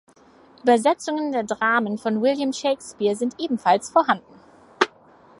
[0.63, 4.33] Übersetzungen der Dramen von William Shakespeare sind ebenfalls vorhanden.